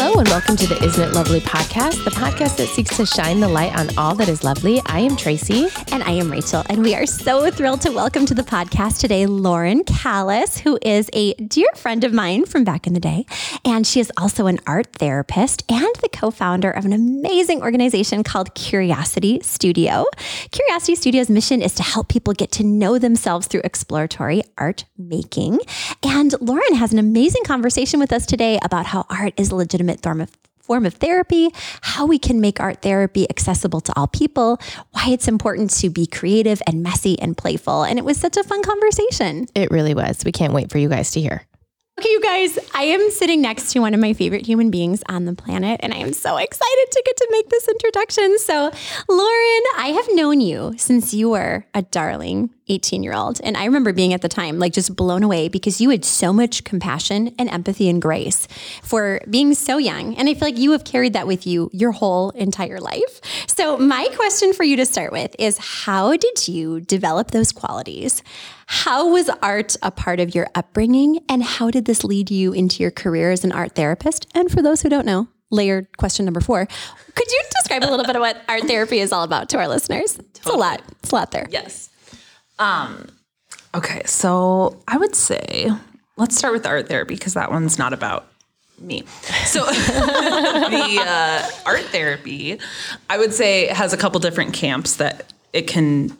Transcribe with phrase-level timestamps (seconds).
[0.00, 3.40] Hello, and welcome to the Isn't It Lovely podcast, the podcast that seeks to shine
[3.40, 4.80] the light on all that is lovely.
[4.86, 5.66] I am Tracy.
[5.90, 6.62] And I am Rachel.
[6.70, 11.10] And we are so thrilled to welcome to the podcast today Lauren Callis, who is
[11.12, 13.26] a dear friend of mine from back in the day.
[13.64, 18.22] And she is also an art therapist and the co founder of an amazing organization
[18.22, 20.04] called Curiosity Studio.
[20.52, 25.58] Curiosity Studio's mission is to help people get to know themselves through exploratory art making.
[26.04, 29.56] And Lauren has an amazing conversation with us today about how art is a
[29.88, 30.30] legitimate form of
[30.68, 31.48] form of therapy,
[31.80, 36.06] how we can make art therapy accessible to all people, why it's important to be
[36.06, 37.84] creative and messy and playful.
[37.84, 39.46] And it was such a fun conversation.
[39.54, 40.26] It really was.
[40.26, 41.47] We can't wait for you guys to hear.
[41.98, 45.24] Okay, you guys, I am sitting next to one of my favorite human beings on
[45.24, 48.38] the planet, and I am so excited to get to make this introduction.
[48.38, 48.70] So,
[49.08, 53.40] Lauren, I have known you since you were a darling 18 year old.
[53.42, 56.32] And I remember being at the time like just blown away because you had so
[56.32, 58.46] much compassion and empathy and grace
[58.82, 60.14] for being so young.
[60.16, 63.20] And I feel like you have carried that with you your whole entire life.
[63.48, 68.22] So, my question for you to start with is how did you develop those qualities?
[68.70, 71.20] How was art a part of your upbringing?
[71.26, 74.26] And how did this lead you into your career as an art therapist?
[74.34, 76.68] And for those who don't know, layered question number four.
[77.14, 79.68] Could you describe a little bit of what art therapy is all about to our
[79.68, 80.16] listeners?
[80.16, 80.28] Totally.
[80.34, 80.82] It's a lot.
[81.02, 81.48] It's a lot there.
[81.50, 81.88] Yes.
[82.58, 83.08] Um,
[83.74, 85.70] okay, so I would say
[86.18, 88.30] let's start with art therapy because that one's not about
[88.78, 89.04] me.
[89.46, 92.60] So the uh, art therapy,
[93.08, 96.14] I would say, has a couple different camps that it can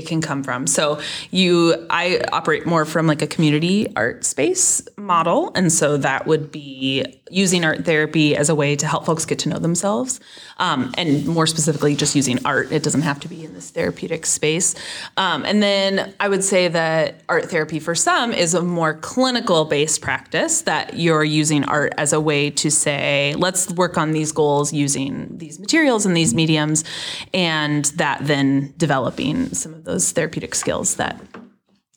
[0.00, 0.66] it can come from.
[0.66, 6.26] So you I operate more from like a community art space model and so that
[6.26, 10.20] would be using art therapy as a way to help folks get to know themselves.
[10.58, 12.72] Um, and more specifically just using art.
[12.72, 14.74] It doesn't have to be in this therapeutic space.
[15.16, 19.64] Um, and then I would say that art therapy for some is a more clinical
[19.64, 24.32] based practice that you're using art as a way to say, let's work on these
[24.32, 26.84] goals using these materials and these mediums
[27.32, 31.20] and that then developing some of those therapeutic skills that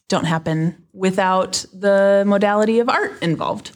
[0.07, 3.71] don't happen without the modality of art involved.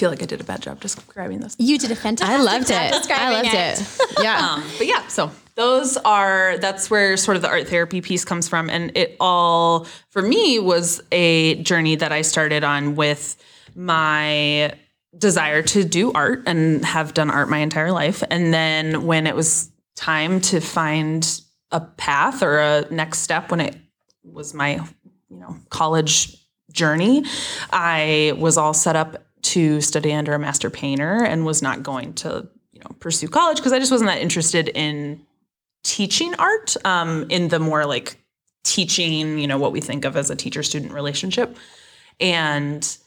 [0.00, 1.56] I feel like I did a bad job describing this.
[1.58, 3.10] You did a fantastic I loved it.
[3.10, 3.80] I loved it.
[3.82, 4.22] it.
[4.22, 4.38] Yeah.
[4.38, 8.48] Um, but yeah, so those are that's where sort of the art therapy piece comes
[8.48, 13.36] from and it all for me was a journey that I started on with
[13.74, 14.72] my
[15.18, 19.36] desire to do art and have done art my entire life and then when it
[19.36, 23.76] was time to find a path or a next step when it
[24.24, 24.76] was my
[25.28, 26.38] you know college
[26.72, 27.24] journey
[27.72, 32.12] i was all set up to study under a master painter and was not going
[32.14, 35.24] to you know pursue college because i just wasn't that interested in
[35.82, 38.22] teaching art um, in the more like
[38.64, 41.56] teaching you know what we think of as a teacher student relationship
[42.20, 42.98] and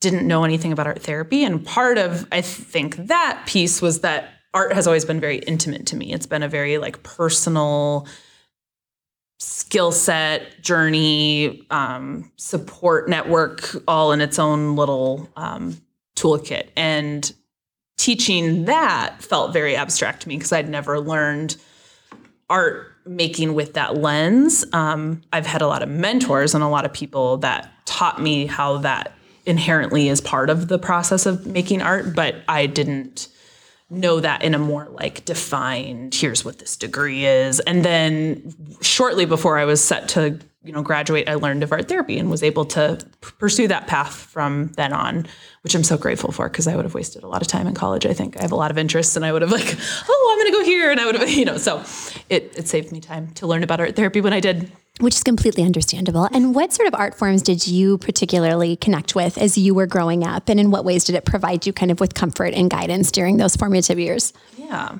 [0.00, 4.30] didn't know anything about art therapy and part of i think that piece was that
[4.54, 6.12] art has always been very intimate to me.
[6.12, 8.06] It's been a very like personal
[9.38, 15.80] skill set, journey, um, support network, all in its own little um,
[16.16, 16.68] toolkit.
[16.76, 17.32] And
[17.96, 21.56] teaching that felt very abstract to me because I'd never learned
[22.50, 24.64] art making with that lens.
[24.72, 28.46] Um, I've had a lot of mentors and a lot of people that taught me
[28.46, 29.12] how that
[29.46, 33.28] inherently is part of the process of making art, but I didn't
[33.90, 37.60] know that in a more like defined here's what this degree is.
[37.60, 41.88] And then shortly before i was set to you know graduate i learned of art
[41.88, 45.26] therapy and was able to p- pursue that path from then on
[45.62, 47.74] which i'm so grateful for because i would have wasted a lot of time in
[47.74, 49.76] college i think i have a lot of interests and i would have like
[50.08, 51.78] oh i'm going to go here and i would have you know so
[52.28, 54.70] it, it saved me time to learn about art therapy when i did
[55.00, 56.28] which is completely understandable.
[56.32, 60.24] And what sort of art forms did you particularly connect with as you were growing
[60.24, 60.48] up?
[60.48, 63.36] And in what ways did it provide you kind of with comfort and guidance during
[63.36, 64.32] those formative years?
[64.56, 64.98] Yeah.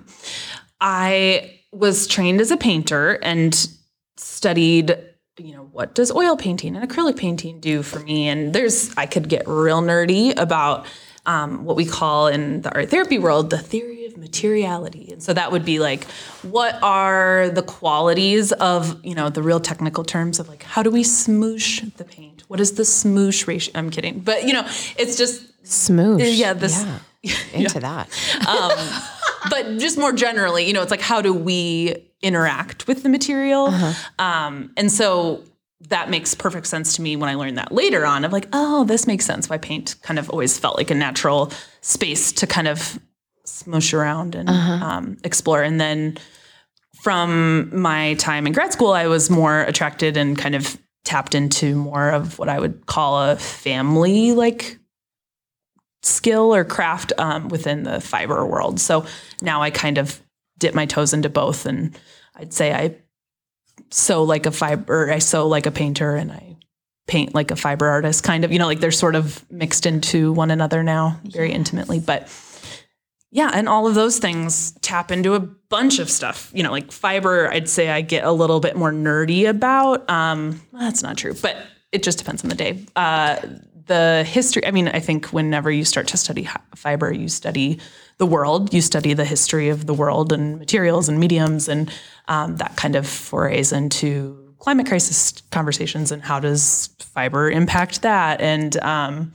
[0.80, 3.68] I was trained as a painter and
[4.16, 4.96] studied
[5.38, 9.06] you know what does oil painting and acrylic painting do for me and there's i
[9.06, 10.86] could get real nerdy about
[11.26, 15.10] um, what we call in the art therapy world the theory of materiality.
[15.12, 16.04] And so that would be like,
[16.42, 20.90] what are the qualities of, you know, the real technical terms of like, how do
[20.90, 22.44] we smoosh the paint?
[22.48, 23.72] What is the smoosh ratio?
[23.76, 24.20] I'm kidding.
[24.20, 24.64] But, you know,
[24.96, 26.36] it's just smoosh.
[26.36, 26.82] Yeah, this.
[26.82, 26.98] Yeah.
[27.52, 28.06] Into yeah.
[28.06, 28.46] that.
[28.46, 29.02] Um,
[29.50, 33.66] but just more generally, you know, it's like, how do we interact with the material?
[33.66, 33.92] Uh-huh.
[34.18, 35.44] Um, and so
[35.88, 38.84] that makes perfect sense to me when I learned that later on of like, oh,
[38.84, 42.66] this makes sense why paint kind of always felt like a natural space to kind
[42.66, 42.98] of
[43.44, 44.84] smush around and uh-huh.
[44.84, 45.62] um, explore.
[45.62, 46.18] And then
[47.02, 51.76] from my time in grad school, I was more attracted and kind of tapped into
[51.76, 54.77] more of what I would call a family like
[56.08, 58.80] skill or craft um, within the fiber world.
[58.80, 59.06] So
[59.42, 60.20] now I kind of
[60.58, 61.98] dip my toes into both, and
[62.34, 62.96] I'd say I
[63.90, 66.56] sew like a fiber, I sew like a painter, and I
[67.06, 68.24] paint like a fiber artist.
[68.24, 72.00] Kind of, you know, like they're sort of mixed into one another now, very intimately,
[72.00, 72.28] but.
[73.30, 76.50] Yeah, and all of those things tap into a bunch of stuff.
[76.54, 80.08] You know, like fiber, I'd say I get a little bit more nerdy about.
[80.08, 81.56] Um, that's not true, but
[81.92, 82.86] it just depends on the day.
[82.96, 83.36] Uh,
[83.88, 87.80] the history, I mean, I think whenever you start to study fiber, you study
[88.18, 91.92] the world, you study the history of the world and materials and mediums, and
[92.28, 98.40] um, that kind of forays into climate crisis conversations and how does fiber impact that.
[98.40, 99.32] And um,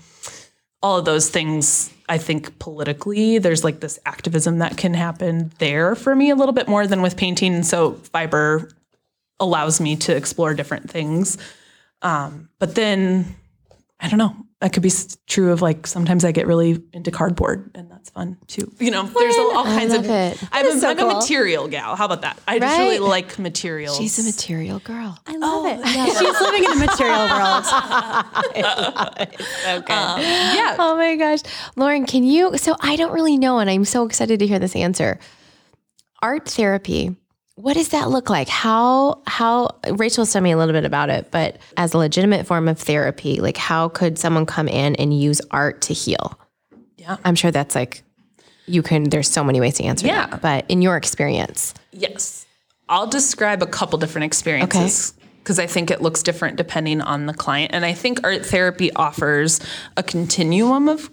[0.84, 5.96] all of those things i think politically there's like this activism that can happen there
[5.96, 8.70] for me a little bit more than with painting so fiber
[9.40, 11.38] allows me to explore different things
[12.02, 13.34] um, but then
[14.04, 14.92] i don't know that could be
[15.28, 19.04] true of like sometimes i get really into cardboard and that's fun too you know
[19.04, 20.44] there's all, all kinds of love it.
[20.52, 23.98] i'm, a, so I'm a material gal how about that i just really like materials
[23.98, 25.18] She's a material girl.
[25.26, 25.80] I love it.
[25.84, 26.06] Oh, yeah.
[26.20, 27.66] She's living in a material world.
[29.66, 29.94] Okay.
[29.94, 31.40] Um, yeah Oh my gosh.
[31.76, 32.58] Lauren, can you?
[32.58, 35.20] So I don't really know, and I'm so excited to hear this answer.
[36.22, 37.16] Art therapy.
[37.56, 38.50] What does that look like?
[38.50, 42.68] How how Rachel told me a little bit about it, but as a legitimate form
[42.68, 46.40] of therapy, like how could someone come in and use art to heal?
[46.98, 47.18] Yeah.
[47.24, 48.04] I'm sure that's like
[48.66, 50.26] you can there's so many ways to answer Yeah.
[50.28, 50.42] that.
[50.42, 51.76] But in your experience.
[51.92, 52.48] Yes.
[52.90, 57.34] I'll describe a couple different experiences because I think it looks different depending on the
[57.36, 57.72] client.
[57.74, 59.60] And I think art therapy offers
[59.96, 61.12] a continuum of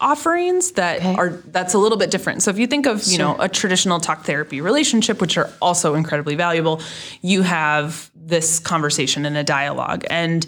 [0.00, 1.14] offerings that Okay.
[1.14, 2.42] are that's a little bit different.
[2.42, 5.94] So if you think of, you know, a traditional talk therapy relationship which are also
[5.94, 6.80] incredibly valuable,
[7.22, 10.46] you have this conversation and a dialogue and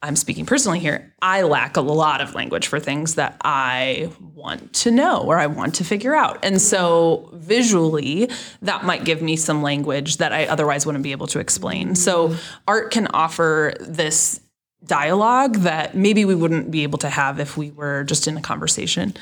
[0.00, 1.12] I'm speaking personally here.
[1.20, 5.48] I lack a lot of language for things that I want to know or I
[5.48, 6.44] want to figure out.
[6.44, 8.30] And so visually,
[8.62, 11.96] that might give me some language that I otherwise wouldn't be able to explain.
[11.96, 12.60] So mm-hmm.
[12.68, 14.40] art can offer this
[14.84, 18.40] dialogue that maybe we wouldn't be able to have if we were just in a
[18.40, 19.14] conversation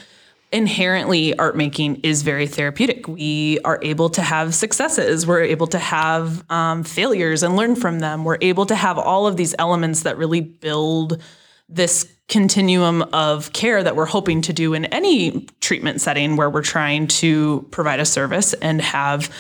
[0.53, 3.09] inherently art making is very therapeutic.
[3.09, 5.27] We are able to have successes.
[5.27, 8.25] We're able to have um, failures and learn from them.
[8.25, 11.21] We're able to have all of these elements that really build
[11.69, 16.63] this continuum of care that we're hoping to do in any treatment setting where we're
[16.63, 19.33] trying to provide a service and have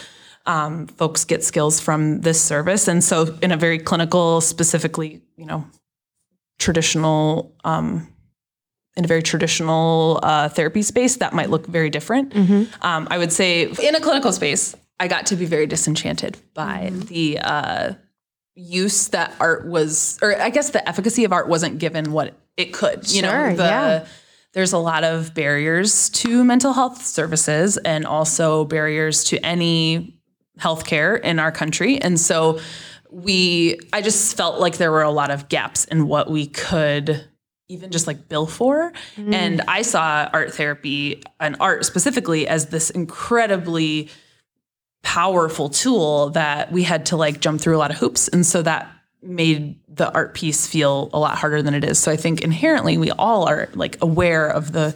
[0.45, 2.89] um, folks get skills from this service.
[2.89, 5.67] And so, in a very clinical, specifically, you know,
[6.59, 8.09] traditional um,
[8.97, 12.35] in a very traditional uh, therapy space, that might look very different.
[12.83, 16.91] Um, I would say in a clinical space, I got to be very disenchanted by
[16.93, 17.93] the uh,
[18.55, 22.73] use that art was, or I guess the efficacy of art wasn't given what it
[22.73, 23.11] could.
[23.13, 24.07] You Sure, know, the, yeah.
[24.55, 30.19] there's a lot of barriers to mental health services and also barriers to any
[30.59, 32.01] healthcare in our country.
[32.01, 32.61] And so
[33.11, 37.25] we, I just felt like there were a lot of gaps in what we could
[37.69, 38.93] even just like bill for.
[39.17, 39.35] Mm-hmm.
[39.35, 44.09] And I saw art therapy and art specifically as this incredibly
[45.03, 48.29] powerful tool that we had to like jump through a lot of hoops.
[48.29, 48.91] And so that
[49.23, 51.99] made the art piece feel a lot harder than it is.
[51.99, 54.95] So I think inherently we all are like aware of the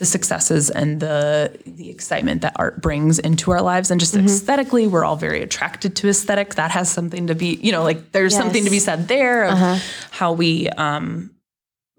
[0.00, 3.90] the successes and the the excitement that art brings into our lives.
[3.90, 6.54] And just aesthetically we're all very attracted to aesthetic.
[6.54, 9.82] That has something to be you know like there's something to be said there of
[10.10, 11.30] how we um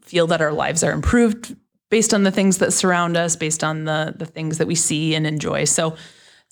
[0.01, 1.55] feel that our lives are improved
[1.91, 5.13] based on the things that surround us, based on the the things that we see
[5.13, 5.65] and enjoy.
[5.65, 5.95] So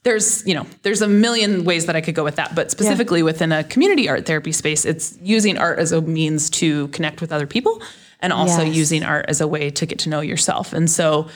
[0.04, 3.24] there's, you know, there's a million ways that I could go with that, but specifically
[3.24, 7.34] within a community art therapy space, it's using art as a means to connect with
[7.34, 7.82] other people
[8.22, 8.76] and also Yes.
[8.76, 10.74] using art as a way to get to know yourself.
[10.74, 11.28] And so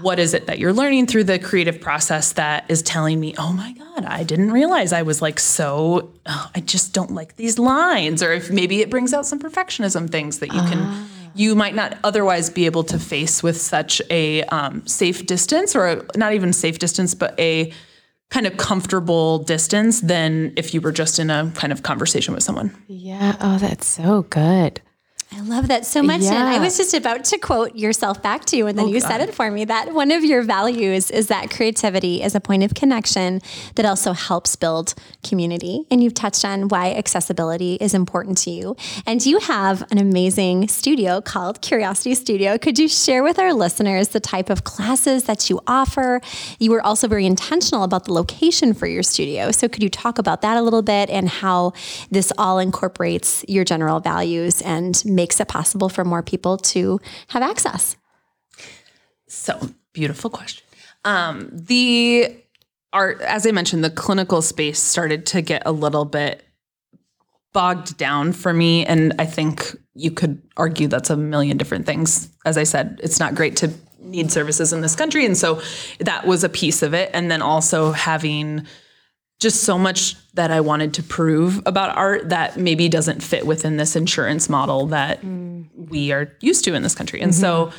[0.00, 3.52] what is it that you're learning through the creative process that is telling me, "Oh
[3.52, 7.58] my god, I didn't realize I was like so oh, I just don't like these
[7.58, 11.74] lines." Or if maybe it brings out some perfectionism things that you can you might
[11.74, 16.32] not otherwise be able to face with such a um, safe distance or a, not
[16.32, 17.72] even safe distance, but a
[18.30, 22.42] kind of comfortable distance than if you were just in a kind of conversation with
[22.44, 22.72] someone.
[22.86, 23.34] Yeah.
[23.40, 24.80] Oh, that's so good.
[25.36, 26.22] I love that so much.
[26.22, 29.00] And I was just about to quote yourself back to you, and then oh, you
[29.00, 32.62] said it for me that one of your values is that creativity is a point
[32.62, 33.40] of connection
[33.74, 35.86] that also helps build community.
[35.90, 38.76] And you've touched on why accessibility is important to you.
[39.06, 42.56] And you have an amazing studio called Curiosity Studio.
[42.56, 46.20] Could you share with our listeners the type of classes that you offer?
[46.60, 49.50] You were also very intentional about the location for your studio.
[49.50, 51.72] So could you talk about that a little bit and how
[52.10, 57.42] this all incorporates your general values and makes it possible for more people to have
[57.42, 57.96] access?
[59.26, 60.62] So beautiful question.
[61.06, 62.36] Um, the
[62.92, 66.44] art, as I mentioned, the clinical space started to get a little bit
[67.54, 72.28] bogged down for me, and I think you could argue that's a million different things.
[72.44, 75.62] As I said, it's not great to need services in this country, and so
[76.00, 77.08] that was a piece of it.
[77.14, 78.66] And then also having
[79.40, 83.76] just so much that I wanted to prove about art that maybe doesn't fit within
[83.76, 85.66] this insurance model that mm.
[85.74, 87.20] we are used to in this country.
[87.20, 87.76] And so mm-hmm.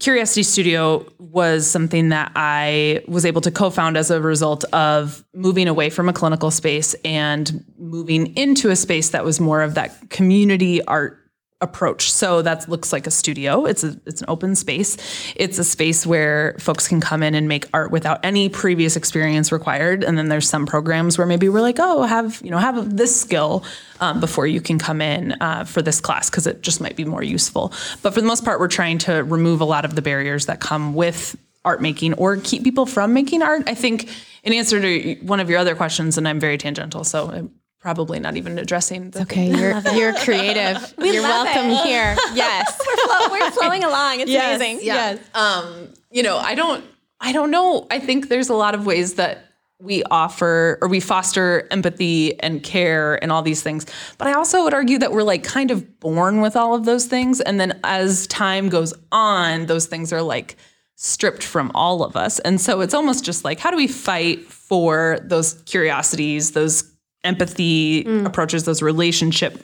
[0.00, 5.68] Curiosity Studio was something that I was able to co-found as a result of moving
[5.68, 10.08] away from a clinical space and moving into a space that was more of that
[10.08, 11.19] community art
[11.60, 12.10] approach.
[12.12, 13.66] So that looks like a studio.
[13.66, 14.96] It's a it's an open space.
[15.36, 19.52] It's a space where folks can come in and make art without any previous experience
[19.52, 20.02] required.
[20.02, 23.18] And then there's some programs where maybe we're like, oh, have you know have this
[23.18, 23.64] skill
[24.00, 27.04] um, before you can come in uh, for this class because it just might be
[27.04, 27.72] more useful.
[28.02, 30.60] But for the most part, we're trying to remove a lot of the barriers that
[30.60, 33.64] come with art making or keep people from making art.
[33.66, 34.08] I think
[34.42, 38.20] in answer to one of your other questions, and I'm very tangential, so I'm probably
[38.20, 40.94] not even addressing the Okay, you're you're creative.
[40.98, 41.84] you're welcome it.
[41.84, 42.16] here.
[42.34, 42.78] Yes.
[42.86, 44.20] We're we're flowing along.
[44.20, 44.80] It's amazing.
[44.82, 45.18] Yeah.
[45.34, 46.84] Um, you know, I don't
[47.20, 47.86] I don't know.
[47.90, 49.46] I think there's a lot of ways that
[49.82, 53.86] we offer or we foster empathy and care and all these things.
[54.18, 57.06] But I also would argue that we're like kind of born with all of those
[57.06, 57.40] things.
[57.40, 60.56] And then as time goes on, those things are like
[60.96, 62.40] stripped from all of us.
[62.40, 66.84] And so it's almost just like, how do we fight for those curiosities, those
[67.24, 68.26] empathy mm.
[68.26, 69.60] approaches, those relationship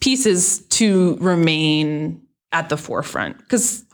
[0.00, 3.38] pieces to remain at the forefront?
[3.38, 3.84] Because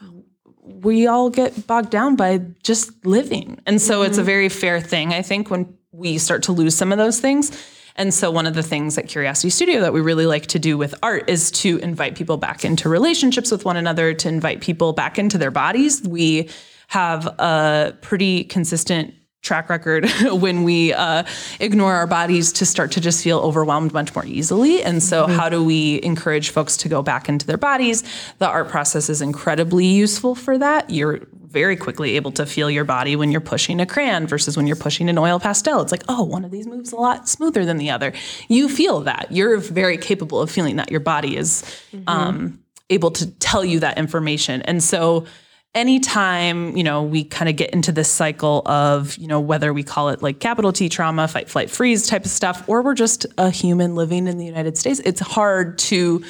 [0.63, 3.59] we all get bogged down by just living.
[3.67, 4.27] And so it's a mm-hmm.
[4.27, 7.51] very fair thing, I think, when we start to lose some of those things.
[7.97, 10.79] And so one of the things at Curiosity Studio that we really like to do
[10.79, 14.93] with art is to invite people back into relationships with one another, to invite people
[14.93, 16.01] back into their bodies.
[16.07, 16.49] We
[16.87, 21.25] have a pretty consistent track record when we uh,
[21.61, 24.83] ignore our bodies to start to just feel overwhelmed much more easily.
[24.83, 28.03] And so, how do we encourage folks to go back into their bodies?
[28.39, 30.91] The art process is incredibly useful for that.
[30.91, 34.67] You're very quickly able to feel your body when you're pushing a crayon versus when
[34.67, 35.81] you're pushing an oil pastel.
[35.81, 38.13] It's like, oh, one of these moves a lot smoother than the other.
[38.49, 39.29] You feel that.
[39.31, 40.91] You're very capable of feeling that.
[40.91, 41.65] Your body is
[42.07, 44.63] um, able to tell you that information.
[44.63, 45.27] And so,
[45.75, 49.83] anytime you know we kind of get into this cycle of you know whether we
[49.83, 53.27] call it like capital T trauma, fight, flight, freeze type of stuff, or we're just
[53.37, 56.23] a human living in the United States, it's hard to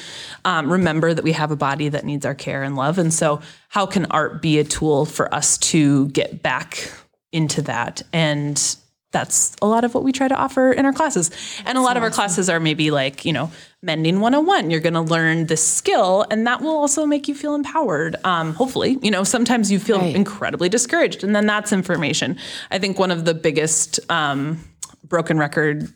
[0.45, 2.97] um, remember that we have a body that needs our care and love.
[2.97, 6.91] And so, how can art be a tool for us to get back
[7.31, 8.75] into that and
[9.11, 11.31] that's a lot of what we try to offer in our classes.
[11.65, 13.51] And a lot of our classes are maybe like, you know,
[13.81, 14.69] mending 101.
[14.69, 18.17] You're going to learn this skill and that will also make you feel empowered.
[18.23, 20.15] Um, hopefully, you know, sometimes you feel Right.
[20.15, 22.37] incredibly discouraged and then that's information.
[22.69, 24.63] I think one of the biggest um,
[25.03, 25.91] broken record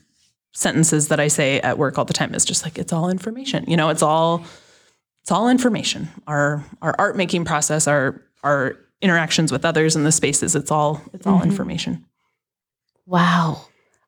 [0.52, 3.64] sentences that I say at work all the time is just like, it's all information.
[3.68, 4.44] You know, it's all,
[5.22, 6.08] it's all information.
[6.26, 11.00] Our, our art making process, our, our interactions with others in the spaces, it's all,
[11.12, 12.04] it's all information.
[13.06, 13.66] Wow.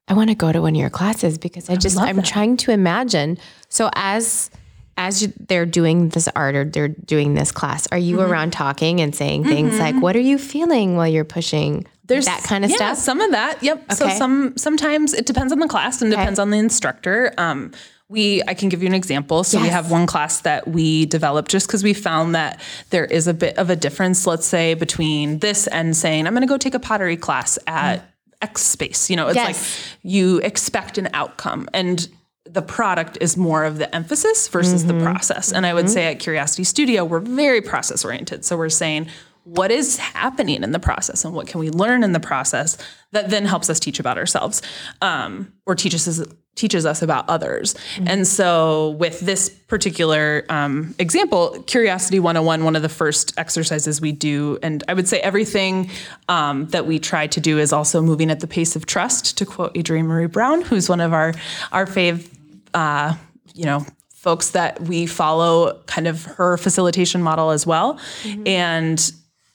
[0.09, 2.25] I want to go to one of your classes because I just I'm that.
[2.25, 3.39] trying to imagine.
[3.69, 4.51] So as
[4.99, 9.01] as you, they're doing this art or they're doing this class, are you around talking
[9.01, 12.71] and saying things like, "What are you feeling while you're pushing?" There's that kind of
[12.71, 12.81] stuff?
[12.81, 13.05] yeah, stuff.
[13.05, 13.63] Some of that.
[13.63, 13.93] Yep.
[13.93, 17.35] So some sometimes it depends on the class and depends on the instructor.
[17.37, 17.73] Um,
[18.09, 19.43] we I can give you an example.
[19.43, 22.61] So we have one class that we developed just because we found that
[22.91, 26.47] there is a bit of a difference, let's say, between this and saying, I'm gonna
[26.47, 28.09] go take a pottery class at
[28.43, 29.11] X space.
[29.11, 29.47] You know, it's Yes.
[29.47, 32.09] like you expect an outcome and
[32.45, 34.99] the product is more of the emphasis versus Mm-hmm.
[34.99, 35.53] the process.
[35.53, 38.45] And I would say at Curiosity Studio, we're very process oriented.
[38.45, 39.09] So we're saying,
[39.45, 42.77] what is happening in the process and what can we learn in the process
[43.13, 44.61] that then helps us teach about ourselves
[45.03, 47.75] um, or teaches us teaches us about others.
[48.07, 54.13] And so with this particular um, example curiosity 101 one of the first exercises we
[54.13, 55.91] do and i would say everything
[56.29, 59.45] um, that we try to do is also moving at the pace of trust to
[59.45, 61.35] quote adrienne maree brown who's one of our
[61.73, 62.33] our fave
[62.75, 63.13] uh,
[63.55, 63.85] you know
[64.27, 67.97] folks that we follow kind of her facilitation model as well.
[68.45, 69.13] And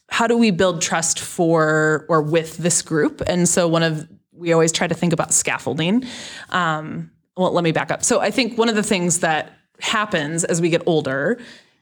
[0.08, 3.22] how do we build trust for or with this group?
[3.28, 4.08] And so one of
[4.42, 6.04] we always try to think about scaffolding.
[6.50, 8.04] Um, well let me back up.
[8.04, 11.40] So i think one of the things that happens as we get older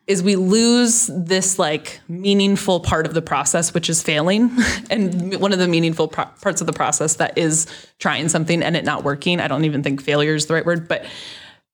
[0.07, 4.51] is we lose this like meaningful part of the process which is failing.
[4.89, 7.67] And one of the meaningful pro- parts of the process that is
[7.99, 10.87] trying something and it not working i don't even think failure is the right word
[10.87, 11.05] but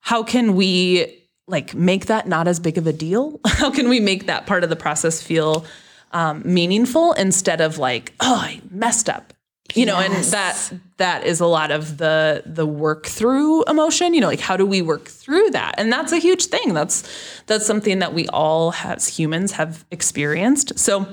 [0.02, 3.40] how can we like make that not as big of a deal?
[3.46, 5.66] How can we make that part of the process feel
[6.12, 9.34] um, meaningful instead of like, oh, I messed up.
[9.74, 14.14] You know, and that that is a lot of the the work through emotion.
[14.14, 15.76] You know, like how do we work through that?
[15.78, 16.74] And that's a huge thing.
[16.74, 17.04] That's
[17.48, 20.78] that's something that we all as humans have experienced.
[20.78, 21.08] So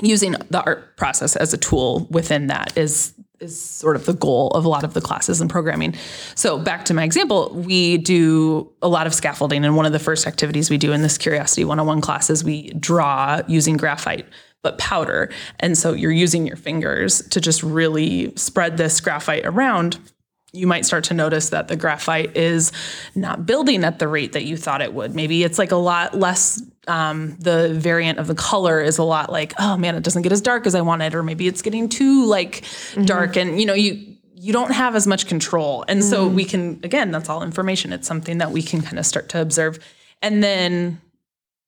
[0.00, 4.48] using the art process as a tool within that is is sort of the goal
[4.50, 5.94] of a lot of the classes and programming.
[6.36, 9.98] So back to my example, we do a lot of scaffolding and one of the
[9.98, 14.26] first activities we do in this Curiosity 101 class is we draw using graphite
[14.64, 15.30] but powder.
[15.60, 19.98] And so you're using your fingers to just really spread this graphite around
[20.54, 22.70] you might start to notice that the graphite is
[23.16, 25.14] not building at the rate that you thought it would.
[25.14, 29.32] Maybe it's like a lot less, um, the variant of the color is a lot
[29.32, 31.88] like, oh man, it doesn't get as dark as I wanted, or maybe it's getting
[31.88, 33.04] too like mm-hmm.
[33.04, 33.36] dark.
[33.36, 35.84] And you know, you, you don't have as much control.
[35.88, 37.92] And mm so we can, again, that's all information.
[37.92, 39.80] It's something that we can kind of start to observe.
[40.22, 41.00] And then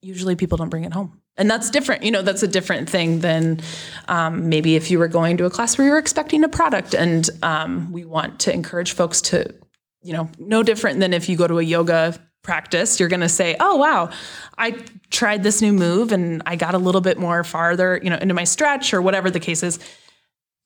[0.01, 3.21] usually people don't bring it home and that's different you know that's a different thing
[3.21, 3.61] than
[4.09, 6.95] um, maybe if you were going to a class where you're expecting a product.
[6.95, 9.55] And um, we want to encourage folks to
[10.03, 13.29] you know no different than if you go to a yoga practice you're going to
[13.29, 14.09] say oh wow
[14.57, 14.71] i
[15.11, 18.35] tried this new move and i got a little bit more farther you know into
[18.35, 19.79] my stretch or whatever the case is.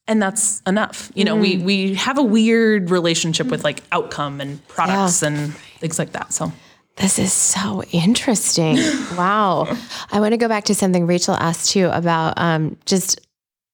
[0.07, 1.13] And that's enough.
[1.15, 1.41] You know mm.
[1.41, 5.29] we we have a weird relationship with like outcome and products yeah.
[5.29, 6.53] and things like that so
[6.97, 8.77] this is so interesting.
[9.17, 9.75] wow.
[10.13, 13.21] I want to go back to something Rachel asked you about um, just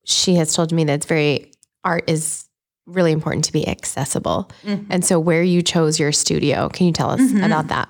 [0.04, 1.50] she has told me that it's very
[1.84, 2.46] art is
[2.86, 4.50] really important to be accessible.
[4.62, 4.86] Mm-hmm.
[4.90, 7.42] And so where you chose your studio, can you tell us mm-hmm.
[7.42, 7.88] about that?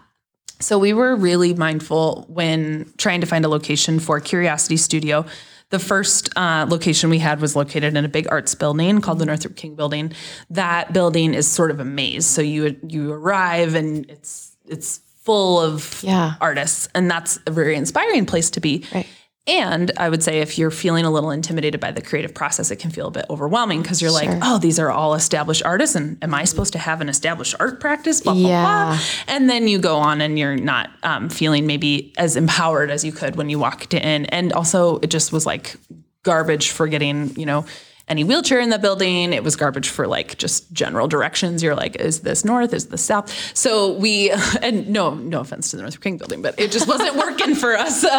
[0.59, 5.26] So we were really mindful when trying to find a location for Curiosity Studio.
[5.68, 9.26] The first uh, location we had was located in a big arts building called the
[9.26, 10.12] Northrup King Building.
[10.49, 12.25] That building is sort of a maze.
[12.25, 16.35] So you you arrive and it's it's full of yeah.
[16.40, 16.88] artists.
[16.95, 18.85] And that's a very inspiring place to be.
[18.95, 19.06] Right.
[19.49, 22.76] And I would say if you're feeling a little intimidated by the creative process, it
[22.76, 24.33] can feel a bit overwhelming because you're sure.
[24.33, 25.95] like, oh, these are all established artists.
[25.95, 28.21] And am I supposed to have an established art practice?
[28.21, 28.65] Blah, blah, yeah.
[28.65, 28.99] blah.
[29.28, 33.12] And then you go on and you're not um, feeling maybe as empowered as you
[33.12, 34.26] could when you walked in.
[34.26, 35.76] And also, it just was like
[36.25, 37.67] garbage for getting, you know,
[38.08, 39.32] any wheelchair in the building.
[39.32, 41.62] It was garbage for like just general directions.
[41.62, 42.73] You're like, is this north?
[42.73, 43.32] Is this south?
[43.56, 44.30] So we,
[44.62, 47.75] and no, no offense to the North King building, but it just wasn't working for
[47.76, 48.04] us.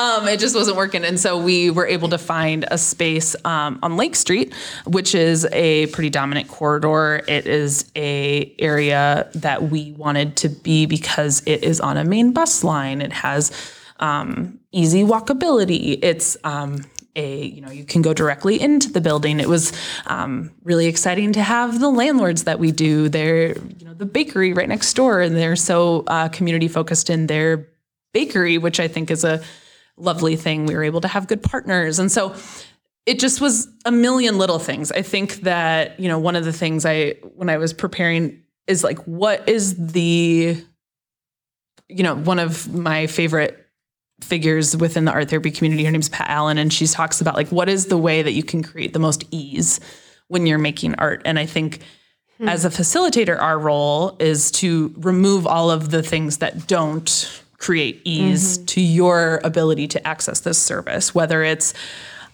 [0.00, 1.04] Um, it just wasn't working.
[1.04, 4.54] And so we were able to find a space um, on Lake Street,
[4.86, 7.22] which is a pretty dominant corridor.
[7.26, 12.32] It is a area that we wanted to be because it is on a main
[12.32, 13.02] bus line.
[13.02, 13.50] It has
[14.00, 15.98] um, easy walkability.
[16.02, 16.84] It's um,
[17.16, 19.40] a you know you can go directly into the building.
[19.40, 19.72] It was
[20.06, 23.08] um, really exciting to have the landlords that we do.
[23.08, 27.26] They're you know the bakery right next door, and they're so uh, community focused in
[27.26, 27.68] their
[28.12, 29.42] bakery, which I think is a
[29.96, 30.66] lovely thing.
[30.66, 32.34] We were able to have good partners, and so
[33.06, 34.92] it just was a million little things.
[34.92, 38.84] I think that you know one of the things I when I was preparing is
[38.84, 40.62] like what is the
[41.88, 43.59] you know one of my favorite
[44.20, 45.84] figures within the art therapy community.
[45.84, 48.42] Her name's Pat Allen, and she talks about like what is the way that you
[48.42, 49.80] can create the most ease
[50.28, 51.22] when you're making art.
[51.24, 51.80] And I think
[52.38, 52.48] hmm.
[52.48, 58.00] as a facilitator, our role is to remove all of the things that don't create
[58.04, 58.64] ease mm-hmm.
[58.66, 61.74] to your ability to access this service, whether it's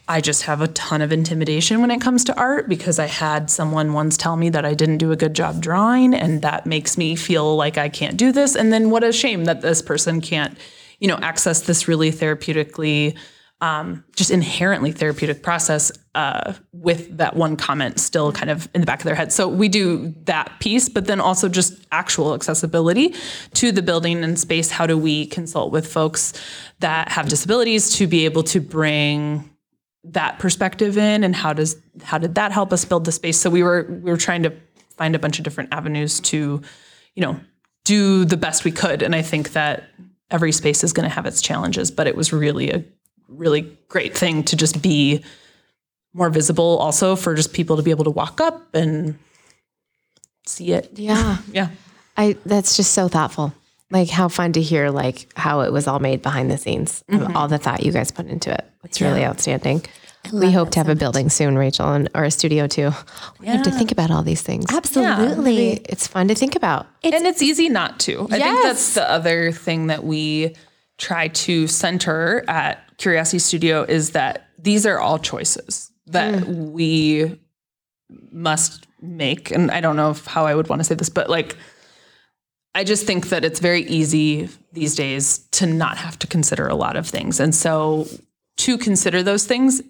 [0.09, 3.51] I just have a ton of intimidation when it comes to art because I had
[3.51, 6.96] someone once tell me that I didn't do a good job drawing and that makes
[6.96, 10.20] me feel like I can't do this and then what a shame that this person
[10.20, 10.57] can't
[11.01, 13.17] you know, access this really therapeutically,
[13.61, 18.87] um, just inherently therapeutic process uh, with that one comment still kind of in the
[18.87, 19.33] back of their head.
[19.33, 23.15] So we do that piece, but then also just actual accessibility
[23.55, 24.71] to the building and space.
[24.71, 26.33] How do we consult with folks
[26.81, 29.51] that have disabilities to be able to bring
[30.05, 33.39] that perspective in, and how does how did that help us build the space?
[33.39, 34.53] So we were we were trying to
[34.97, 36.63] find a bunch of different avenues to,
[37.15, 37.41] you know,
[37.85, 39.85] do the best we could, and I think that
[40.31, 42.85] every space is going to have its challenges, but it was really a
[43.29, 45.25] really great thing to just be
[46.12, 49.19] more visible also for just people to be able to walk up and
[50.47, 50.91] see it.
[50.95, 51.39] Yeah.
[51.53, 51.69] yeah.
[52.17, 53.53] I that's just so thoughtful.
[53.91, 57.05] Like how fun to hear like how it was all made behind the scenes.
[57.11, 57.37] Mm-hmm.
[57.37, 58.65] All the thought you guys put into it.
[58.85, 59.09] It's yeah.
[59.09, 59.85] really outstanding.
[60.33, 62.91] We hope to have so a building soon, Rachel, and or a studio too.
[63.41, 63.55] We yeah.
[63.55, 64.67] have to think about all these things.
[64.73, 65.75] Absolutely.
[65.75, 65.79] Yeah.
[65.85, 66.87] It's fun to think about.
[67.03, 68.27] It's, and it's easy not to.
[68.31, 70.55] I think that's the other thing that we
[70.99, 76.71] try to center at Curiosity Studio is that these are all choices that mm.
[76.71, 77.39] we
[78.31, 79.51] must make.
[79.51, 81.57] And I don't know if, how I would want to say this, but like
[82.75, 86.75] I just think that it's very easy these days to not have to consider a
[86.75, 87.41] lot of things.
[87.41, 88.07] And so
[88.59, 89.83] to consider those things,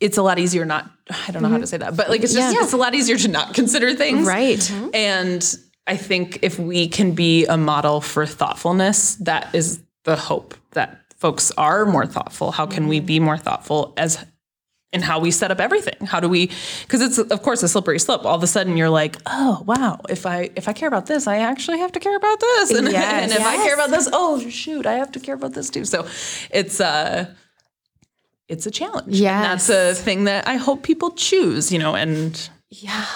[0.00, 1.62] it's a lot easier not I don't know how mm-hmm.
[1.62, 4.26] to say that, but like it's just it's a lot easier to not consider things.
[4.26, 4.58] Right.
[4.58, 4.90] Mm-hmm.
[4.94, 10.54] And I think if we can be a model for thoughtfulness, that is the hope
[10.72, 12.52] that folks are more thoughtful.
[12.52, 13.06] How can we mm-hmm.
[13.06, 14.24] be more thoughtful as
[14.94, 16.06] in how we set up everything?
[16.06, 16.50] How do we
[16.82, 18.24] because it's of course a slippery slope.
[18.24, 21.26] All of a sudden you're like, oh wow, if I if I care about this,
[21.26, 22.72] I actually have to care about this.
[22.78, 23.24] And, Yes.
[23.24, 25.84] and if I care about this, oh shoot, I have to care about this too.
[25.84, 26.06] So
[26.50, 27.26] it's uh
[28.48, 29.20] it's a challenge.
[29.42, 33.06] And that's a thing that I hope people choose, you know, and Yeah.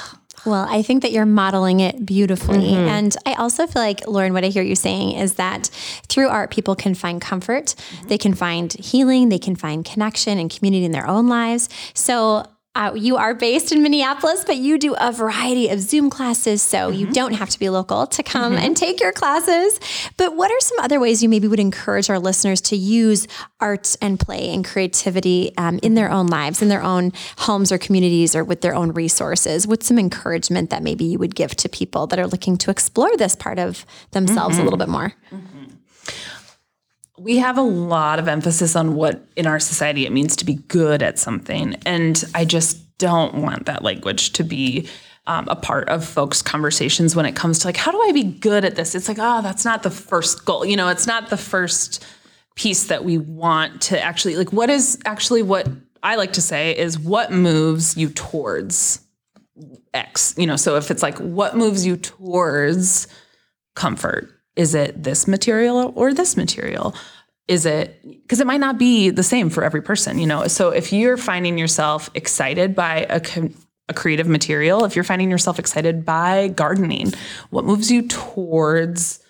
[0.47, 2.59] Well, I think that you're modeling it beautifully.
[2.59, 2.89] Mm-hmm.
[2.89, 5.67] And I also feel like, Lauren, what I hear you saying is that
[6.09, 8.09] through art, people can find comfort, mm-hmm.
[8.09, 11.69] they can find healing, they can find connection and community in their own lives.
[11.93, 12.47] So,
[12.79, 16.91] uh, you are based in Minneapolis, but you do a variety of Zoom classes, so
[16.91, 19.81] you don't have to be local to come and take your classes.
[20.17, 23.27] But what are some other ways you maybe would encourage our listeners to use
[23.59, 27.79] art and play and creativity um, in their own lives, in their own homes or
[27.79, 29.67] communities, or with their own resources?
[29.67, 33.17] What's some encouragement that maybe you would give to people that are looking to explore
[33.17, 35.15] this part of themselves a little bit more?
[37.19, 40.55] We have a lot of emphasis on what in our society it means to be
[40.55, 41.75] good at something.
[41.87, 44.89] And I just don't want that language to be
[45.27, 48.25] um, a part of folks' conversations when it comes to like, how do I be
[48.25, 48.95] good at this?
[48.95, 50.65] It's like, oh, that's not the first goal.
[50.65, 52.05] You know, it's not the first
[52.55, 55.69] piece that we want to actually like, what is actually what
[56.03, 59.01] I like to say is what moves you towards
[59.93, 63.09] X, you know, so if it's like, what moves you towards
[63.75, 64.38] comfort?
[64.59, 66.95] Is it this material or this material?
[67.47, 70.49] Is it because it might not be the same for every person, you know?
[70.49, 73.23] So if you're finding yourself excited by a,
[73.89, 77.13] a creative material, if you're finding yourself excited by gardening,
[77.51, 79.21] what moves you towards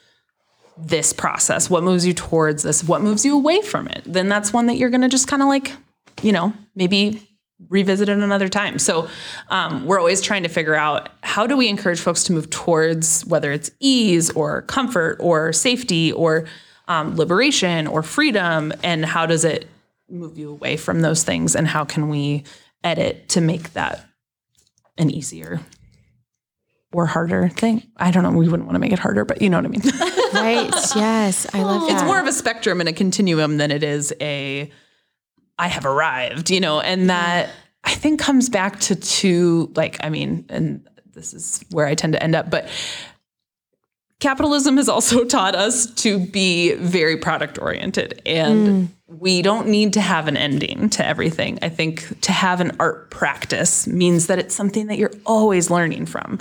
[0.79, 1.69] this process?
[1.69, 2.83] What moves you towards this?
[2.83, 4.03] What moves you away from it?
[4.07, 5.73] Then that's one that you're going to just kind of like,
[6.23, 7.28] you know, maybe
[7.69, 8.79] revisit it another time.
[8.79, 9.09] So
[9.49, 13.27] um, we're always trying to figure out how do we encourage folks to move towards
[13.27, 16.47] whether it's ease or comfort or safety or
[16.87, 19.67] um, liberation or freedom, and how does it
[20.09, 22.45] move you away from those things, and how can we
[22.83, 24.07] edit to make that
[24.97, 25.61] an easier
[26.93, 27.83] or harder thing?
[27.99, 28.31] I don't know.
[28.31, 29.83] We wouldn't want to make it harder, but you know what I mean.
[30.33, 30.71] Right.
[30.95, 31.47] yes.
[31.55, 31.97] I love that.
[31.97, 34.71] it's more of a spectrum and a continuum than it is a
[35.59, 37.51] I have arrived, you know, and that
[37.85, 42.13] I think comes back to two like I mean, and this is where I tend
[42.15, 42.69] to end up, but
[44.21, 50.01] capitalism has also taught us to be very product oriented and we don't need to
[50.01, 51.59] have an ending to everything.
[51.63, 56.07] I think to have an art practice means that it's something that you're always learning
[56.07, 56.39] from.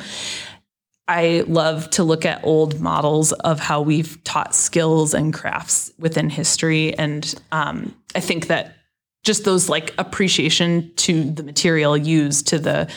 [1.07, 6.29] I love to look at old models of how we've taught skills and crafts within
[6.29, 6.93] history.
[6.97, 8.76] And um, I think that
[9.23, 12.89] just those like appreciation to the material used, to the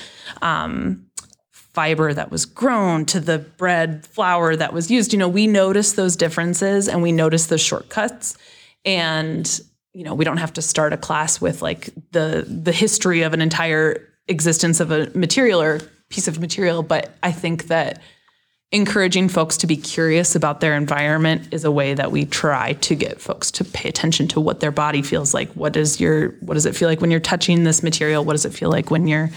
[0.43, 1.07] um,
[1.51, 5.93] fiber that was grown, to the bread flour that was used, you know, we notice
[5.93, 8.37] those differences and we notice the shortcuts.
[8.85, 9.61] And
[9.93, 13.35] you know, we don't have to start a class with like the the history of
[13.35, 18.01] an entire existence of a material or piece of material, but I think that
[18.73, 22.95] encouraging folks to be curious about their environment is a way that we try to
[22.95, 25.51] get folks to pay attention to what their body feels like.
[25.53, 28.25] What does your what does it feel like when you're touching this material?
[28.25, 29.31] What does it feel like when you're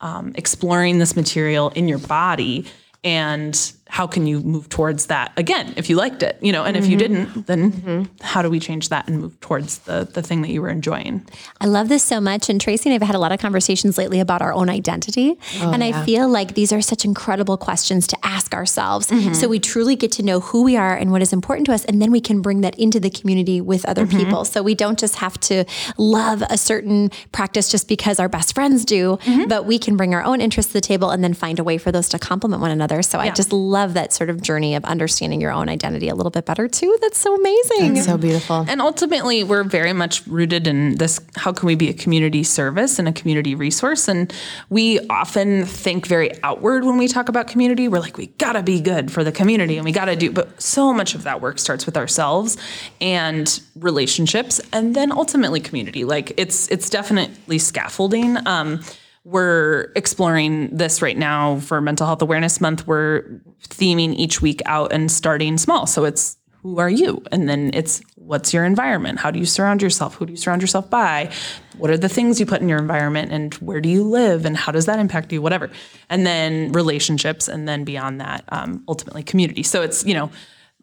[0.00, 2.66] um, exploring this material in your body?
[3.04, 3.54] And
[3.90, 6.64] how can you move towards that again if you liked it, you know?
[6.64, 7.14] And if you mm-hmm.
[7.14, 8.02] didn't, then mm-hmm.
[8.22, 11.26] how do we change that and move towards the the thing that you were enjoying?
[11.60, 12.48] I love this so much.
[12.48, 15.38] And Tracy and I have had a lot of conversations lately about our own identity.
[15.60, 19.08] Oh, and I feel like these are such incredible questions to ask ourselves.
[19.08, 19.34] Mm-hmm.
[19.34, 21.84] So we truly get to know who we are and what is important to us.
[21.84, 24.44] And then we can bring that into the community with other people.
[24.44, 25.64] So we don't just have to
[25.96, 30.22] love a certain practice just because our best friends do, but we can bring our
[30.22, 32.70] own interests to the table and then find a way for those to complement one
[32.70, 33.02] another.
[33.02, 36.30] So I just love that sort of journey of understanding your own identity a little
[36.30, 36.96] bit better too.
[37.00, 38.02] That's so amazing.
[38.02, 38.64] so beautiful.
[38.68, 42.98] And ultimately, we're very much rooted in this how can we be a community service
[42.98, 44.08] and a community resource?
[44.08, 44.32] And
[44.68, 47.88] we often think very outward when we talk about community.
[47.88, 50.92] We're like, we gotta be good for the community and we gotta do, but so
[50.92, 52.56] much of that work starts with ourselves
[53.00, 56.04] and relationships and then ultimately community.
[56.04, 58.36] Like it's it's definitely scaffolding.
[58.46, 58.80] Um,
[59.24, 62.86] we're exploring this right now for Mental Health Awareness Month.
[62.86, 65.86] We're theming each week out and starting small.
[65.86, 67.22] So it's who are you?
[67.32, 69.18] And then it's what's your environment?
[69.18, 70.14] How do you surround yourself?
[70.16, 71.30] Who do you surround yourself by?
[71.78, 74.56] What are the things you put in your environment and where do you live and
[74.56, 75.40] how does that impact you?
[75.40, 75.70] Whatever.
[76.08, 79.62] And then relationships and then beyond that, um, ultimately community.
[79.62, 80.30] So it's, you know,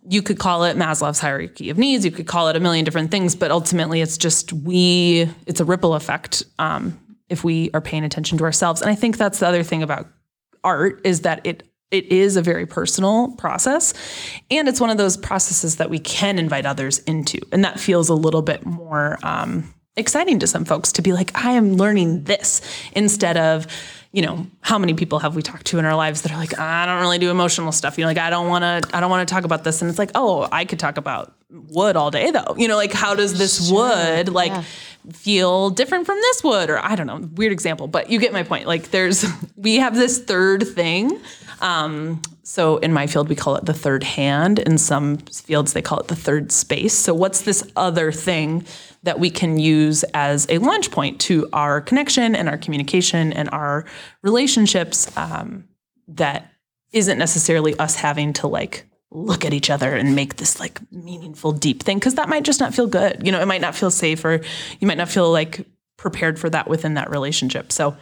[0.10, 2.06] you could call it Maslow's hierarchy of needs.
[2.06, 5.30] You could call it a million different things, but ultimately, it's just we.
[5.46, 6.98] It's a ripple effect um,
[7.30, 8.82] if we are paying attention to ourselves.
[8.82, 10.08] And I think that's the other thing about
[10.64, 13.94] art is that it it is a very personal process,
[14.52, 18.10] and it's one of those processes that we can invite others into, and that feels
[18.10, 19.18] a little bit more.
[19.24, 22.62] Um, exciting to some folks to be like, I am learning this
[22.94, 23.68] instead of,
[24.12, 26.58] you know, how many people have we talked to in our lives that are like,
[26.58, 27.98] I don't really do emotional stuff.
[27.98, 29.82] You know, like I don't want to, I don't want to talk about this.
[29.82, 32.56] And it's like, oh, I could talk about wood all day though.
[32.58, 34.54] You know, like how does this wood like
[35.14, 36.70] feel different from this wood?
[36.70, 38.68] Or I don't know, weird example, but you get my point.
[38.68, 41.20] Like there's, we have this third thing.
[41.60, 44.60] Um, so in my field, we call it the third hand.
[44.60, 46.94] In some fields, they call it the third space.
[46.94, 48.66] So what's this other thing
[49.04, 53.50] that we can use as a launch point to our connection and our communication and
[53.52, 53.86] our
[54.22, 55.68] relationships um,
[56.08, 56.52] that
[56.94, 58.86] isn't necessarily us having to like
[59.26, 62.60] look at each other and make this like meaningful deep thing because that might just
[62.60, 63.22] not feel good.
[63.26, 64.42] You know it might not feel safe or
[64.80, 65.66] you might not feel like
[65.98, 67.72] prepared for that within that relationship.
[67.72, 67.98] So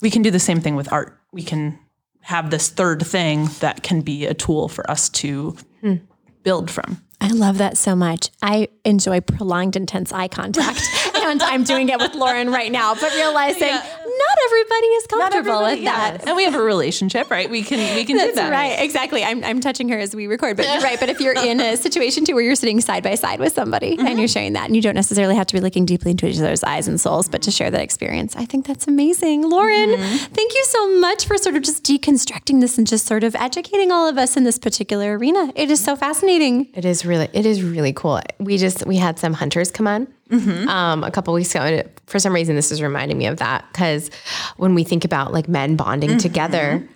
[0.00, 1.18] we can do the same thing with art.
[1.32, 1.78] We can
[2.20, 5.94] have this third thing that can be a tool for us to hmm.
[6.42, 7.02] build from.
[7.20, 8.30] I love that so much.
[8.42, 10.80] I enjoy prolonged, intense eye contact.
[11.28, 15.84] and I'm doing it with Lauren right now, but realizing not everybody is comfortable with
[15.84, 16.26] that.
[16.26, 18.80] and we have a relationship right we can we can do that right.
[18.82, 19.22] Exactly.
[19.24, 20.98] I'm, I'm touching her as we record, but you're right.
[20.98, 23.96] But if you're in a situation too where you're sitting side by side with somebody
[23.96, 24.06] Mm-hmm.
[24.06, 26.38] and you're sharing that, and you don't necessarily have to be looking deeply into each
[26.38, 29.48] other's eyes and souls, but to share that experience, I think that's amazing.
[29.48, 30.16] Lauren, Mm-hmm.
[30.34, 33.90] thank you so much for sort of just deconstructing this and just sort of educating
[33.92, 35.52] all of us in this particular arena.
[35.54, 36.68] It is so fascinating.
[36.74, 38.20] It is really, it is really cool.
[38.38, 40.68] We just, we had some hunters come on Mm-hmm.
[40.68, 41.64] um, a couple weeks ago.
[41.64, 44.10] And for some reason, this is reminding me of that because
[44.56, 46.18] when we think about like men bonding mm-hmm.
[46.18, 46.86] together,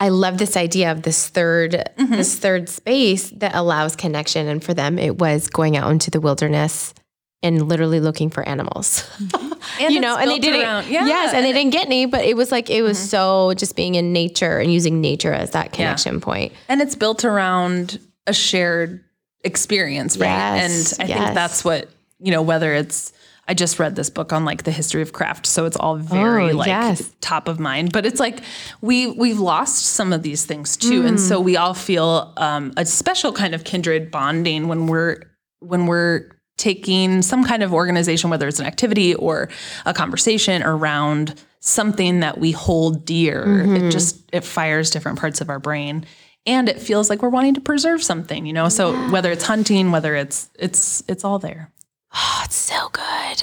[0.00, 2.12] I love this idea of this 3rd mm-hmm.
[2.12, 4.48] this third space that allows connection.
[4.48, 6.94] And for them, it was going out into the wilderness
[7.42, 9.08] and literally looking for animals.
[9.78, 10.90] And you know, and they didn't.
[10.90, 13.76] yeah, yes, and they didn't get any, but it was like it was so just
[13.76, 16.52] being in nature and using nature as that connection point.
[16.68, 19.04] and it's built around a shared
[19.44, 20.26] experience, right?
[20.26, 21.18] Yes, and I yes.
[21.18, 21.88] think that's what
[22.22, 22.42] you know.
[22.42, 23.12] Whether it's
[23.48, 26.52] I just read this book on like the history of craft, so it's all very
[26.52, 27.12] Oh, like yes.
[27.20, 27.92] top of mind.
[27.92, 28.40] But it's like
[28.80, 32.84] we we've lost some of these things too, and so we all feel um, a
[32.86, 35.22] special kind of kindred bonding when we're
[35.60, 39.48] when we're taking some kind of organization, whether it's an activity or
[39.86, 43.44] a conversation around something that we hold dear.
[43.76, 46.04] It just it fires different parts of our brain.
[46.46, 48.68] And it feels like we're wanting to preserve something, you know.
[48.70, 51.70] So whether it's hunting, whether it's it's it's all there.
[52.12, 53.42] Oh, it's so good.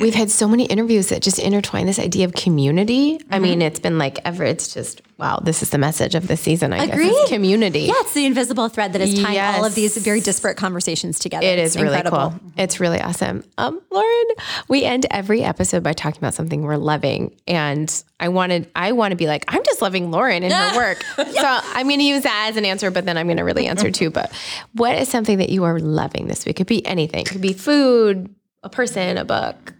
[0.00, 3.20] We've had so many interviews that just intertwine this idea of community.
[3.30, 4.44] I mean, it's been like ever.
[4.44, 5.40] It's just wow.
[5.42, 6.72] This is the message of the season.
[6.72, 7.10] I Agreed.
[7.10, 7.80] guess community.
[7.80, 11.44] Yeah, it's the invisible thread that is tying all of these very disparate conversations together.
[11.46, 12.30] It It's really incredible.
[12.38, 12.52] cool.
[12.56, 13.42] It's really awesome.
[13.58, 14.26] Um, Lauren,
[14.68, 19.12] we end every episode by talking about something we're loving, and I wanted, I want
[19.12, 21.02] to be like, I'm just loving Lauren and her work.
[21.16, 23.66] So I'm going to use that as an answer, but then I'm going to really
[23.66, 24.10] answer too.
[24.10, 24.32] But
[24.74, 26.56] what is something that you are loving this week?
[26.56, 27.22] It could be anything.
[27.22, 28.32] It could be food,
[28.62, 29.72] a person, a book,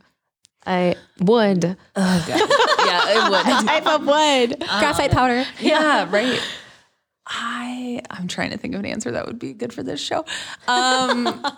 [0.68, 3.66] a wood, Yeah, it would.
[3.66, 4.58] type of wood.
[4.78, 5.44] Graphite powder.
[5.60, 6.40] yeah, right.
[7.30, 10.24] I I'm trying to think of an answer that would be good for this show.
[10.66, 11.44] Um,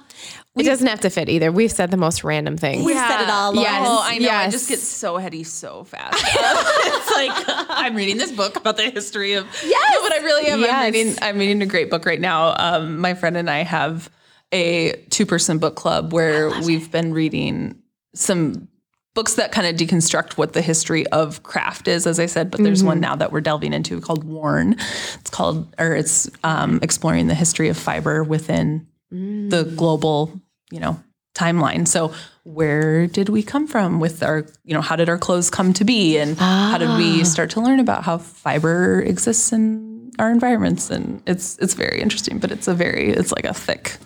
[0.57, 1.53] It doesn't have to fit either.
[1.53, 2.85] We've said the most random things.
[2.85, 3.53] We've said it all.
[3.55, 3.63] Lauren.
[3.73, 3.87] Yes.
[3.89, 4.31] Oh, I know.
[4.31, 6.17] I just get so heady so fast.
[6.21, 9.47] it's like I'm reading this book about the history of.
[9.65, 10.59] Yes, no, but I really am.
[10.61, 10.73] Yes.
[10.75, 11.15] I'm reading.
[11.23, 12.55] I'm reading a great book right now.
[12.59, 14.11] Um, my friend and I have
[14.51, 17.81] a two-person book club where we've been reading
[18.17, 18.67] some
[19.15, 22.51] books that kind of deconstruct what the history of craft is, as I said.
[22.51, 23.03] But there's one mm-hmm.
[23.03, 24.75] now that we're delving into called Worn.
[24.75, 29.17] It's called, or it's um, exploring the history of fiber within the
[29.65, 29.77] mm.
[29.77, 31.03] global, you know,
[31.35, 31.87] timeline.
[31.89, 32.13] So
[32.45, 35.85] where did we come from with our, you know, how did our clothes come to
[35.85, 37.25] be and how did we ah.
[37.25, 40.91] start to learn about how fiber exists in our environments?
[40.91, 43.99] And it's it's very interesting, but it's a very it's like a thick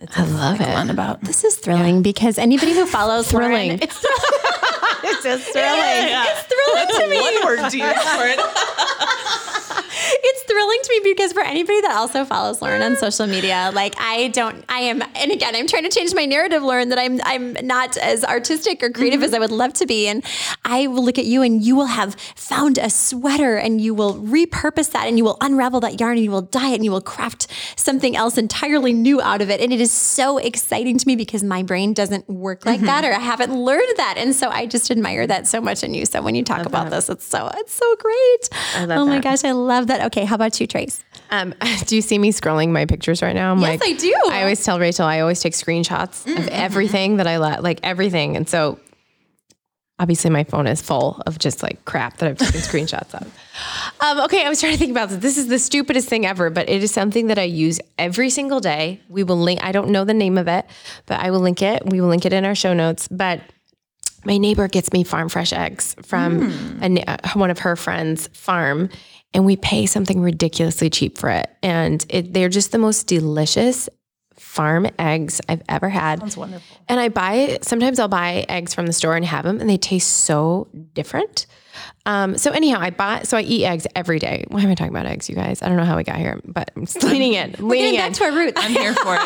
[0.00, 0.68] it's I love it.
[0.68, 3.78] one about This is thrilling because anybody who follows Thrilling.
[3.78, 4.04] Lauren, it's,
[5.06, 6.08] It's just thrilling.
[6.08, 7.20] it's thrilling to me.
[7.20, 8.40] one word to use for it.
[10.54, 14.28] Thrilling to me because for anybody that also follows Lauren on social media, like I
[14.28, 17.54] don't, I am, and again, I'm trying to change my narrative, Lauren, that I'm, I'm
[17.66, 19.24] not as artistic or creative mm-hmm.
[19.24, 20.06] as I would love to be.
[20.06, 20.24] And
[20.64, 24.14] I will look at you and you will have found a sweater and you will
[24.14, 26.92] repurpose that and you will unravel that yarn and you will dye it and you
[26.92, 29.60] will craft something else entirely new out of it.
[29.60, 32.86] And it is so exciting to me because my brain doesn't work like mm-hmm.
[32.86, 34.14] that or I haven't learned that.
[34.18, 36.06] And so I just admire that so much in you.
[36.06, 38.88] So when you talk about this, it's so, it's so great.
[38.88, 39.24] Love oh my that.
[39.24, 40.06] gosh, I love that.
[40.06, 41.02] Okay, how about you, Trace?
[41.30, 41.54] Um,
[41.86, 43.52] do you see me scrolling my pictures right now?
[43.52, 44.14] I'm Yes, I do.
[44.30, 48.36] I always tell Rachel I always take screenshots of everything that I let, like everything.
[48.36, 48.78] And so
[49.98, 53.32] obviously my phone is full of just like crap that I've taken screenshots of.
[54.00, 55.18] Um, okay, I was trying to think about this.
[55.18, 58.60] This is the stupidest thing ever, but it is something that I use every single
[58.60, 59.00] day.
[59.08, 60.66] We will link, I don't know the name of it,
[61.06, 61.82] but I will link it.
[61.86, 63.08] We will link it in our show notes.
[63.08, 63.40] But
[64.24, 68.88] my neighbor gets me farm fresh eggs from a uh, one of her friends' farm,
[69.32, 71.50] and we pay something ridiculously cheap for it.
[71.62, 73.88] And it, they're just the most delicious
[74.36, 76.20] farm eggs I've ever had.
[76.20, 76.76] That's wonderful.
[76.88, 79.76] And I buy sometimes I'll buy eggs from the store and have them, and they
[79.76, 81.46] taste so different.
[82.06, 84.44] Um, so anyhow, I bought so I eat eggs every day.
[84.48, 85.62] Why am I talking about eggs, you guys?
[85.62, 88.00] I don't know how we got here, but I'm just leaning in, leaning Getting in.
[88.00, 88.60] back to our roots.
[88.62, 89.20] I'm here for it.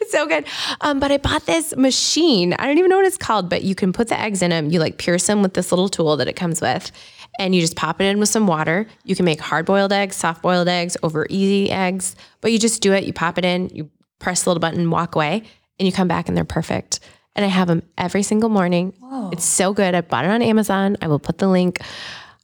[0.00, 0.44] It's so good.
[0.80, 2.52] Um, but I bought this machine.
[2.54, 4.70] I don't even know what it's called, but you can put the eggs in them.
[4.70, 6.90] You like pierce them with this little tool that it comes with,
[7.38, 8.86] and you just pop it in with some water.
[9.04, 12.82] You can make hard boiled eggs, soft boiled eggs, over easy eggs, but you just
[12.82, 13.04] do it.
[13.04, 15.42] You pop it in, you press the little button, walk away,
[15.78, 17.00] and you come back and they're perfect.
[17.36, 18.92] And I have them every single morning.
[19.32, 19.94] It's so good.
[19.94, 20.96] I bought it on Amazon.
[21.00, 21.78] I will put the link.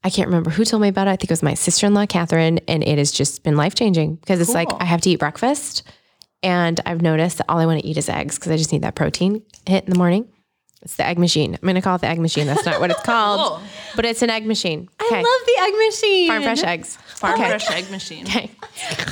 [0.05, 1.11] I can't remember who told me about it.
[1.11, 3.75] I think it was my sister in law, Catherine, and it has just been life
[3.75, 5.83] changing because it's like I have to eat breakfast.
[6.42, 8.83] And I've noticed that all I want to eat is eggs because I just need
[8.83, 10.29] that protein hit in the morning.
[10.83, 11.55] It's the egg machine.
[11.55, 12.46] I'm going to call it the egg machine.
[12.46, 13.61] That's not what it's called,
[13.96, 14.88] but it's an egg machine.
[15.01, 16.29] I love the egg machine.
[16.29, 16.96] Farm fresh eggs.
[16.96, 17.49] Farm Okay.
[17.49, 18.27] fresh egg machine.
[18.29, 18.51] Okay.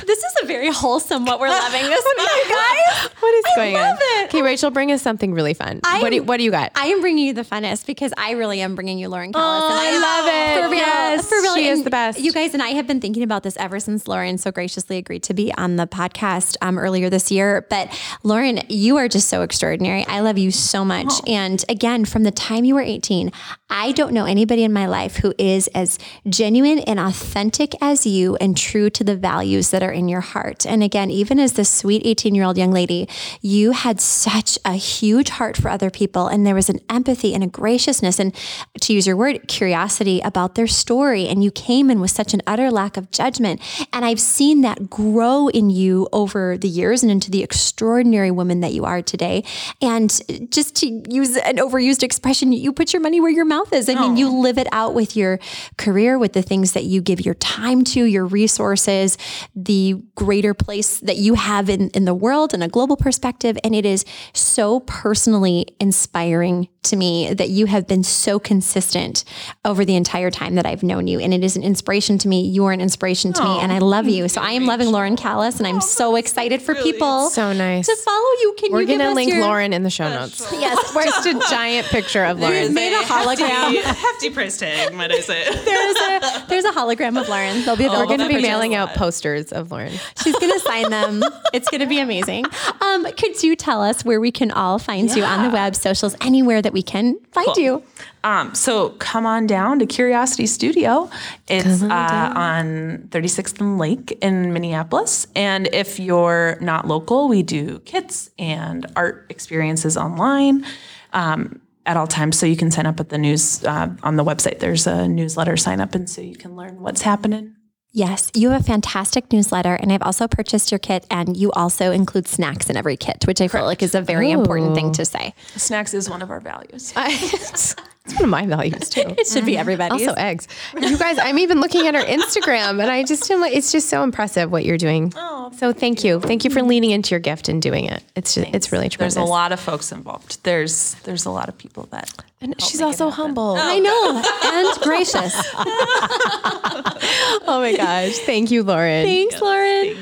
[0.06, 3.13] This is a very wholesome what we're loving this oh week, guys.
[3.20, 3.98] What is I going love on?
[4.00, 4.24] it.
[4.26, 5.80] Okay, Rachel, bring us something really fun.
[5.84, 6.72] what, do you, what do you got?
[6.74, 9.62] I am bringing you the funnest because I really am bringing you Lauren Callis.
[9.64, 10.62] Oh, I love it.
[10.64, 10.80] For real.
[10.80, 11.54] Yes, for real.
[11.54, 12.20] she is the best.
[12.20, 15.22] You guys and I have been thinking about this ever since Lauren so graciously agreed
[15.24, 17.66] to be on the podcast um, earlier this year.
[17.70, 17.88] But
[18.22, 20.04] Lauren, you are just so extraordinary.
[20.06, 21.12] I love you so much.
[21.26, 23.30] And again, from the time you were 18,
[23.70, 25.98] I don't know anybody in my life who is as
[26.28, 30.64] genuine and authentic as you and true to the values that are in your heart.
[30.66, 33.03] And again, even as this sweet 18 year old young lady,
[33.40, 36.26] you had such a huge heart for other people.
[36.26, 38.34] And there was an empathy and a graciousness and,
[38.80, 41.28] to use your word, curiosity about their story.
[41.28, 43.60] And you came in with such an utter lack of judgment.
[43.92, 48.60] And I've seen that grow in you over the years and into the extraordinary woman
[48.60, 49.44] that you are today.
[49.80, 50.10] And
[50.50, 53.88] just to use an overused expression, you put your money where your mouth is.
[53.88, 55.38] I mean, you live it out with your
[55.76, 59.16] career, with the things that you give your time to, your resources,
[59.54, 63.56] the greater place that you have in, in the world and a global perspective.
[63.64, 69.24] And it is so personally inspiring to me that you have been so consistent
[69.64, 71.18] over the entire time that I've known you.
[71.20, 72.42] And it is an inspiration to me.
[72.46, 73.58] You are an inspiration to me.
[73.60, 74.28] And I love you.
[74.28, 77.86] So I am loving Lauren Callis and I'm so excited for people So nice.
[77.86, 78.54] to follow you.
[78.58, 80.46] Can you We're you give going to link your- Lauren in the show notes.
[80.52, 82.72] Yes, we're Just a giant picture of Lauren.
[82.74, 83.48] made a hologram.
[83.48, 85.44] Hefty, hefty price tag, might I say.
[85.64, 87.64] there's a there's a hologram of Lauren.
[87.64, 89.92] They'll be We're going to be mailing out posters of Lauren.
[90.22, 91.22] She's gonna sign them.
[91.52, 92.44] It's gonna be amazing.
[92.80, 96.14] Um, could you tell us where we can all find you on the web, socials,
[96.20, 97.82] anywhere that we can find you?
[98.24, 101.08] Um, so come on down to Curiosity Studio.
[101.48, 105.26] It's uh, on 36th and Lake in Minneapolis.
[105.36, 110.66] And if you're not local, we do kits and art experiences online
[111.12, 112.38] um, at all times.
[112.38, 114.58] So you can sign up at the news uh, on the website.
[114.58, 117.54] There's a newsletter sign up, and so you can learn what's happening.
[117.96, 121.92] Yes, you have a fantastic newsletter, and I've also purchased your kit, and you also
[121.92, 125.04] include snacks in every kit, which I feel like is a very important thing to
[125.04, 125.32] say.
[125.54, 126.92] Snacks is one of our values.
[128.04, 129.02] it's one of my values too.
[129.18, 129.58] It should be mm.
[129.60, 130.06] everybody's.
[130.06, 130.46] Also eggs.
[130.78, 133.88] You guys, I'm even looking at her Instagram and I just am like, it's just
[133.88, 135.12] so impressive what you're doing.
[135.16, 136.20] Oh, so thank you.
[136.20, 138.02] Thank you for leaning into your gift and doing it.
[138.14, 139.14] It's just, it's really tremendous.
[139.14, 140.42] There's a lot of folks involved.
[140.44, 143.24] There's there's a lot of people that And she's also happen.
[143.24, 143.56] humble.
[143.56, 143.60] Oh.
[143.60, 145.34] I know, and gracious.
[147.46, 148.16] Oh my gosh.
[148.20, 149.04] Thank you, Lauren.
[149.04, 149.96] Thanks, Lauren.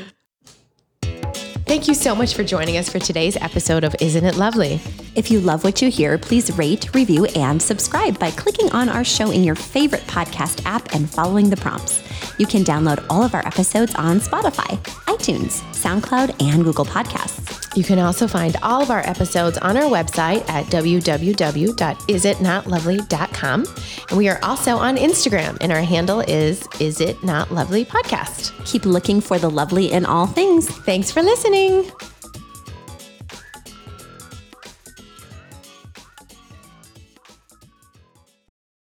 [1.64, 4.80] Thank you so much for joining us for today's episode of Isn't It Lovely?
[5.14, 9.04] If you love what you hear, please rate, review, and subscribe by clicking on our
[9.04, 12.02] show in your favorite podcast app and following the prompts.
[12.38, 17.76] You can download all of our episodes on Spotify, iTunes, SoundCloud, and Google Podcasts.
[17.76, 23.66] You can also find all of our episodes on our website at www.isitnotlovely.com.
[24.08, 28.52] And we are also on Instagram, and our handle is Is It Not Lovely Podcast.
[28.66, 30.68] Keep looking for the lovely in all things.
[30.68, 31.90] Thanks for listening.